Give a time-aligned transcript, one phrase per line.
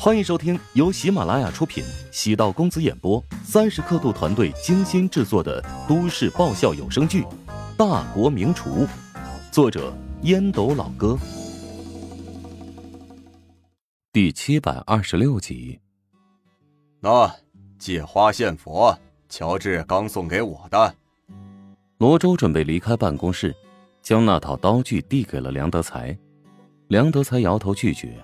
[0.00, 7.22] 欢迎收听由喜马拉雅出品、喜道公子演播、三十刻度团队精心制作的都市爆笑有声剧
[7.76, 8.86] 《大国名厨》，
[9.50, 9.92] 作者
[10.22, 11.18] 烟斗老哥，
[14.12, 15.80] 第七百二十六集。
[17.00, 17.28] 那
[17.76, 18.96] 借花献佛，
[19.28, 20.94] 乔治刚送给我的。
[21.98, 23.52] 罗周准备离开办公室，
[24.00, 26.16] 将那套刀具递给了梁德才。
[26.86, 28.16] 梁德才摇头拒绝。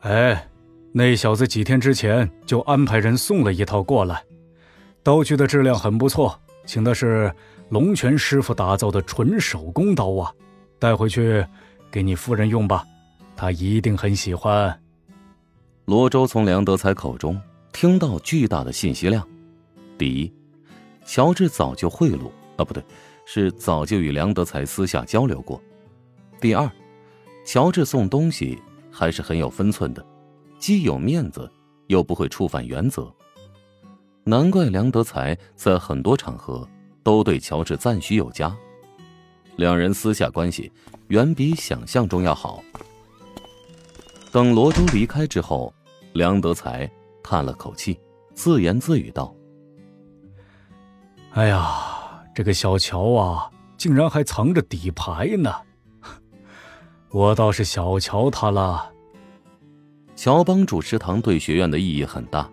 [0.00, 0.46] 哎。
[0.92, 4.24] 那小子几天之前就安排人送了一套过来，
[5.04, 7.32] 刀具的质量很不错，请的是
[7.68, 10.32] 龙泉师傅打造的纯手工刀啊，
[10.80, 11.46] 带回去
[11.92, 12.84] 给你夫人用吧，
[13.36, 14.80] 她一定很喜欢。
[15.84, 17.40] 罗周从梁德才口中
[17.72, 19.26] 听到巨大的信息量：
[19.96, 20.32] 第一，
[21.04, 22.82] 乔治早就贿赂啊，不对，
[23.24, 25.56] 是早就与梁德才私下交流过；
[26.40, 26.68] 第二，
[27.44, 28.60] 乔治送东西
[28.90, 30.04] 还是很有分寸的。
[30.60, 31.50] 既有面子，
[31.86, 33.12] 又不会触犯原则。
[34.24, 36.68] 难怪梁德才在很多场合
[37.02, 38.54] 都对乔治赞许有加。
[39.56, 40.70] 两人私下关系
[41.08, 42.62] 远比想象中要好。
[44.30, 45.72] 等罗周离开之后，
[46.12, 46.88] 梁德才
[47.22, 47.98] 叹了口气，
[48.34, 49.34] 自言自语道
[51.32, 55.52] ：“哎呀，这个小乔啊，竟然还藏着底牌呢！
[57.10, 58.92] 我倒是小瞧他了。”
[60.20, 62.46] 乔帮主食堂对学院的意义很大，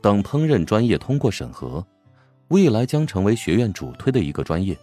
[0.00, 1.84] 等烹饪专业通过审核，
[2.46, 4.78] 未来将成为学院主推的一个专业。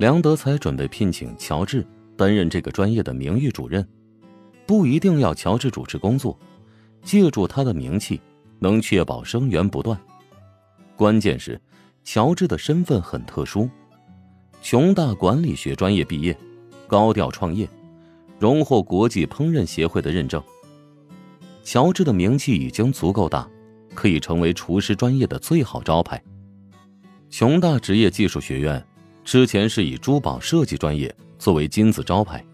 [0.00, 3.88] 梁德才准备聘请乔治担任这个专业的名誉主任，
[4.66, 6.36] 不一定要乔治主持工作，
[7.04, 8.20] 借助他的名气，
[8.58, 9.96] 能确保生源不断。
[10.96, 11.60] 关键是，
[12.02, 13.70] 乔治的身份很特殊，
[14.60, 16.36] 熊大管理学专业毕业，
[16.88, 17.68] 高调创业，
[18.40, 20.42] 荣获国际烹饪协会的认证。
[21.62, 23.48] 乔治的名气已经足够大，
[23.94, 26.22] 可以成为厨师专业的最好招牌。
[27.30, 28.84] 琼大职业技术学院
[29.24, 32.44] 之前是以珠宝设计专业作为金字招牌，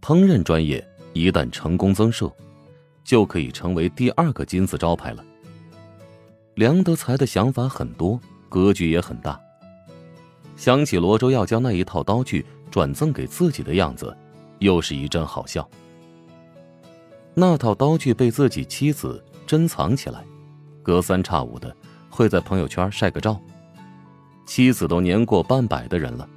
[0.00, 2.32] 烹饪专业一旦成功增设，
[3.04, 5.24] 就可以成为第二个金字招牌了。
[6.54, 9.38] 梁德才的想法很多，格局也很大。
[10.56, 14.16] 想起罗州要将那一套刀具转赠给自己的样子，
[14.58, 15.68] 又是一阵好笑。
[17.40, 20.24] 那套刀具被自己妻子珍藏起来，
[20.82, 21.72] 隔三差五的
[22.10, 23.40] 会在朋友圈晒个照。
[24.44, 26.28] 妻子都年过半百的人了，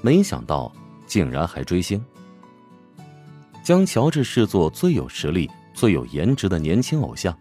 [0.00, 0.72] 没想到
[1.06, 2.02] 竟然还追星。
[3.62, 7.38] 将乔治视作最有实力、最有颜值的年轻偶像。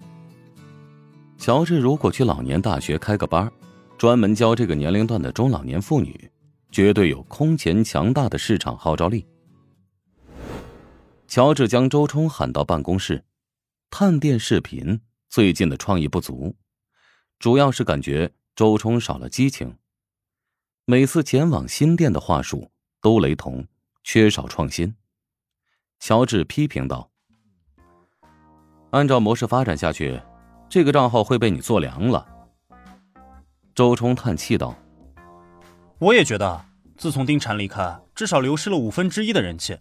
[1.37, 3.49] 乔治如果去老年大学开个班，
[3.97, 6.29] 专门教这个年龄段的中老年妇女，
[6.73, 9.25] 绝对有空前强大的市场号召力。
[11.27, 13.25] 乔治将周冲喊到办公室，
[13.89, 16.55] 探店视频最近的创意不足，
[17.37, 19.77] 主要是感觉周冲少了激情。
[20.85, 22.71] 每次前往新店的话术
[23.01, 23.67] 都雷同，
[24.05, 24.95] 缺少创新。
[25.99, 27.11] 乔治批评道
[28.91, 30.21] ：“按照模式发展下去，
[30.69, 32.25] 这个账号会被你做凉了。”
[33.75, 34.73] 周冲叹气道
[35.99, 39.77] ：“我也觉得，自从丁禅离开，至少流失了五分之一的人气。”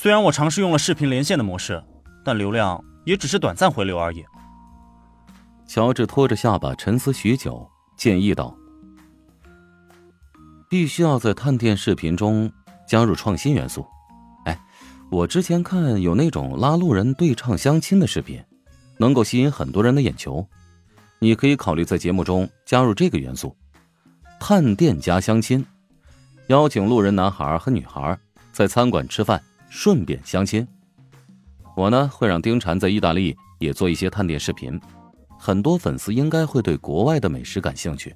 [0.00, 1.82] 虽然我尝试用了视频连线的模式，
[2.24, 4.24] 但流量也只是短暂回流而已。
[5.66, 8.56] 乔治拖着下巴沉思许久，建议道
[10.70, 12.48] ：“必须要在探店视频中
[12.86, 13.84] 加入创新元素。
[14.44, 14.56] 哎，
[15.10, 18.40] 我之前看有那种拉路人对唱相亲的视频，
[18.98, 20.46] 能够吸引很多人的眼球。
[21.18, 23.56] 你可以考虑在节目中加入这个元素：
[24.38, 25.66] 探店加相亲，
[26.46, 28.16] 邀请路人男孩和女孩
[28.52, 30.66] 在餐馆吃饭。”顺便相亲，
[31.76, 34.80] 我呢会让丁婵在意大利也做一些探店视频，
[35.38, 38.14] 很多粉丝应该会对国外的美食感兴趣。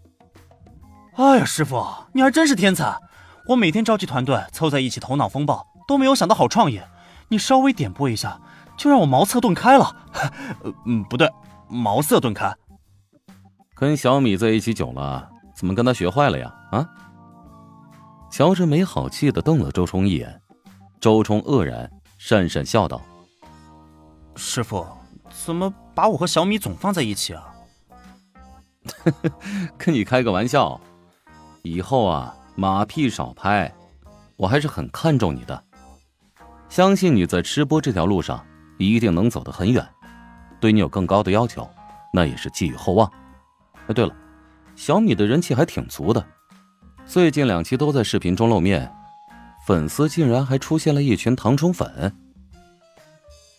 [1.14, 2.96] 哎呀，师傅，你还真是天才！
[3.48, 6.80] 我每天召集团队凑在一起头脑风暴，都没有想到好创意，
[7.28, 8.40] 你稍微点拨一下，
[8.78, 9.94] 就让我茅塞顿开了。
[10.86, 11.28] 嗯，不对，
[11.68, 12.54] 茅塞顿开。
[13.74, 16.54] 跟小米在一起久了，怎么跟他学坏了呀？
[16.70, 16.88] 啊？
[18.30, 20.41] 乔治没好气的瞪了周冲一眼。
[21.02, 23.02] 周冲愕然，讪讪笑道
[24.36, 24.86] ：“师傅，
[25.44, 27.52] 怎么把我和小米总放在一起啊
[29.76, 30.80] ？”“跟你开个玩笑，
[31.64, 33.74] 以后啊，马屁少拍，
[34.36, 35.64] 我还是很看重你的。
[36.68, 38.46] 相信你在吃播这条路上
[38.78, 39.84] 一定能走得很远，
[40.60, 41.68] 对你有更高的要求，
[42.12, 43.10] 那也是寄予厚望。
[43.88, 44.14] 哎，对了，
[44.76, 46.24] 小米的人气还挺足的，
[47.04, 48.88] 最近两期都在视频中露面。”
[49.66, 52.14] 粉丝竟然还出现了一群糖虫粉。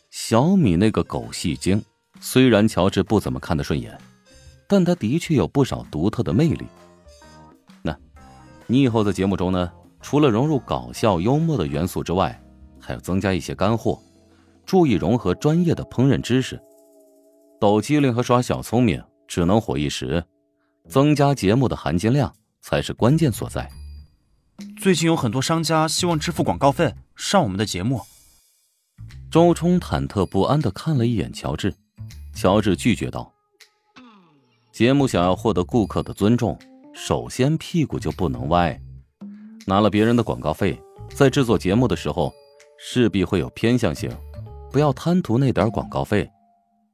[0.10, 1.84] 小米那个狗戏精
[2.20, 3.98] 虽然乔治不怎么看得顺眼，
[4.68, 6.66] 但他的确有不少独特的魅力。
[7.82, 7.98] 那，
[8.68, 9.72] 你以后在节目中呢，
[10.02, 12.40] 除了融入搞笑幽默的元素之外，
[12.80, 14.00] 还要增加一些干货，
[14.66, 16.62] 注意融合专业的烹饪知识。
[17.60, 20.24] 抖机灵和耍小聪明只能火一时，
[20.88, 23.70] 增加节目的含金量才是关键所在。
[24.80, 28.02] 最近有很多商家希望支付广告费上我们的节目。
[29.32, 31.74] 周冲忐忑不安的看了一眼乔治，
[32.36, 33.32] 乔治拒绝道
[34.72, 36.58] ：“节目想要获得顾客的尊重，
[36.94, 38.80] 首先屁股就不能歪。
[39.66, 40.80] 拿了别人的广告费，
[41.16, 42.32] 在制作节目的时候，
[42.78, 44.12] 势必会有偏向性，
[44.72, 46.30] 不要贪图那点广告费。”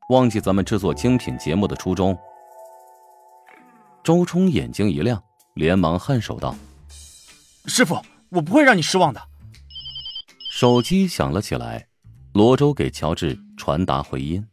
[0.10, 2.18] 忘记咱们制作精品节目的初衷。
[4.04, 5.22] 周冲眼睛一亮，
[5.54, 6.56] 连忙颔首道
[7.70, 9.22] ：“师傅，我不会让你失望的。”
[10.52, 11.88] 手机响了起来，
[12.34, 14.46] 罗周给乔治传达回音：“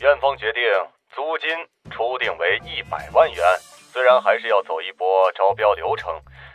[0.00, 0.62] 院方决定
[1.10, 1.48] 租金
[1.90, 3.44] 初定为一百万元，
[3.92, 5.06] 虽然还是要走一波
[5.36, 6.08] 招标流程，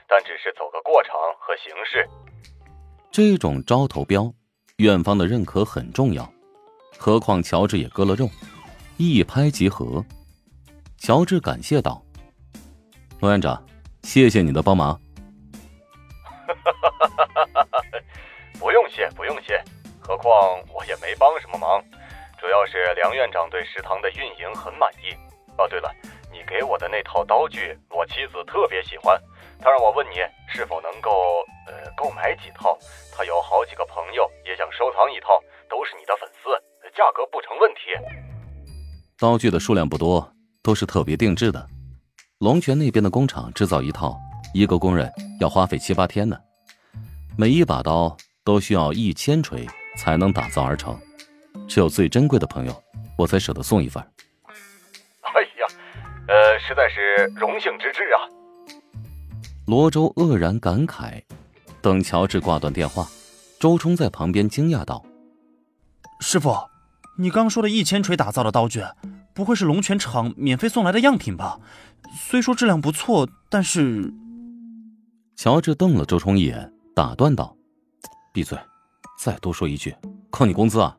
[0.08, 2.08] 但只是走个过场和形式。
[3.12, 4.34] 这种招投标，
[4.78, 6.28] 院方的认可很重要。”
[6.98, 8.30] 何况乔治也割了肉，
[8.98, 10.04] 一拍即合。
[10.98, 12.04] 乔治感谢道
[13.22, 13.64] ：“罗院长，
[14.04, 15.00] 谢谢你的帮忙。”
[18.90, 19.62] 谢，不用谢。
[20.00, 21.84] 何况我也没帮什么忙，
[22.40, 25.14] 主要是梁院长对食堂的运营很满意。
[25.58, 25.94] 哦，对了，
[26.32, 29.22] 你给我的那套刀具，我妻子特别喜欢，
[29.60, 30.16] 她让我问你
[30.48, 32.78] 是否能够呃购买几套。
[33.16, 35.40] 她有好几个朋友也想收藏一套，
[35.70, 36.50] 都是你的粉丝。
[36.96, 37.80] 价格不成问题。
[39.18, 40.34] 刀具的数量不多，
[40.64, 41.66] 都是特别定制的。
[42.40, 44.18] 龙泉那边的工厂制造一套，
[44.54, 45.10] 一个工人
[45.40, 46.38] 要花费七八天呢。
[47.38, 48.18] 每一把刀
[48.50, 51.00] 都需要一千锤才能打造而成，
[51.68, 52.84] 只有最珍贵的朋友，
[53.16, 54.02] 我才舍得送一份。
[55.22, 55.68] 哎呀，
[56.28, 58.18] 呃，实在是荣幸之至啊！
[59.68, 61.22] 罗周愕然感慨。
[61.80, 63.08] 等乔治挂断电话，
[63.60, 65.06] 周冲在旁边惊讶道
[66.20, 66.52] ：“师傅。”
[67.20, 68.82] 你刚说的一千锤打造的刀具，
[69.36, 71.60] 不会是龙泉厂免费送来的样品吧？
[72.18, 74.12] 虽说质量不错，但是……
[75.36, 77.56] 乔治瞪了周冲一眼，打断道
[78.40, 78.58] ：“闭嘴！
[79.22, 79.94] 再多说一句，
[80.30, 80.98] 扣你工资啊！”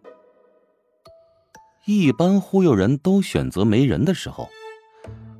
[1.88, 4.46] 一般忽悠人都选择没人的时候。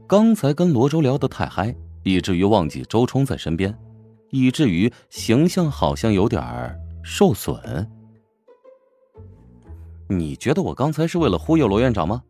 [0.08, 3.79] 刚才跟罗周聊得太嗨，以至于忘记周冲在身边，
[4.31, 6.43] 以至于形象好像有点
[7.05, 7.87] 受损。
[10.08, 12.23] 你觉得我刚才是为了忽悠罗院长吗？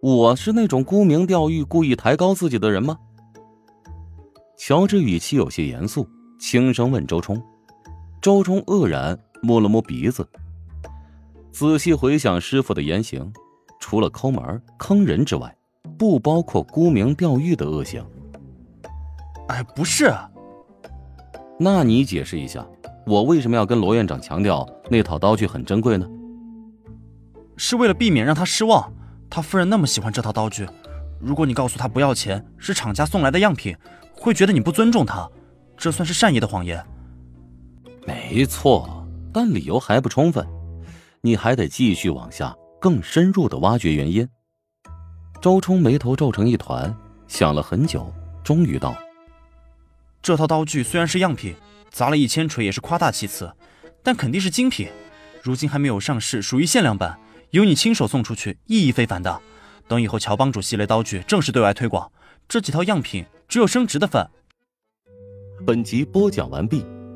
[0.00, 2.96] 我是那种沽名钓誉、故意抬高自己的人吗？
[4.56, 6.08] 乔治语气有些严肃，
[6.40, 7.38] 轻声问周冲。
[8.20, 10.28] 周冲愕然，摸了摸鼻子，
[11.50, 13.32] 仔细回想师傅的言行，
[13.80, 15.56] 除了抠门坑人之外，
[15.96, 18.04] 不包括沽名钓誉的恶行。
[19.48, 20.12] 哎，不是。
[21.58, 22.66] 那你解释一下，
[23.06, 26.06] 我为什么要跟罗院长强调那套刀具很珍贵呢？
[27.56, 28.92] 是为了避免让他失望，
[29.30, 30.68] 他夫人那么喜欢这套刀具，
[31.18, 33.74] 如果你告诉他不要钱，是厂家送来的样品，
[34.12, 35.26] 会觉得你不尊重他，
[35.74, 36.84] 这算是善意的谎言。
[38.06, 40.46] 没错，但理由还不充分，
[41.20, 44.28] 你还得继续往下更深入的挖掘原因。
[45.40, 46.94] 周冲眉头皱成一团，
[47.28, 48.94] 想了很久，终于道
[50.22, 51.54] ：“这套刀具虽然是样品，
[51.90, 53.52] 砸了一千锤也是夸大其词，
[54.02, 54.88] 但肯定是精品，
[55.42, 57.18] 如今还没有上市，属于限量版。”
[57.50, 59.40] 由你亲手送出去，意义非凡的。
[59.88, 62.08] 等以后乔帮主系列刀具正式对外推广，
[62.46, 64.24] 这几套样品只有升值的份。
[65.66, 66.86] 本集播讲完毕，